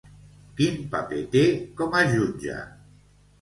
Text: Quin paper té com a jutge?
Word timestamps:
Quin 0.59 0.79
paper 0.95 1.19
té 1.35 1.43
com 1.83 1.99
a 2.01 2.03
jutge? 2.15 2.57